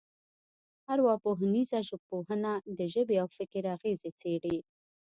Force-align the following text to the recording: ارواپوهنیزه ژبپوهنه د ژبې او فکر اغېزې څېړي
ارواپوهنیزه 0.93 1.79
ژبپوهنه 1.87 2.51
د 2.77 2.79
ژبې 2.93 3.15
او 3.21 3.27
فکر 3.37 3.63
اغېزې 3.75 4.09
څېړي 4.19 4.57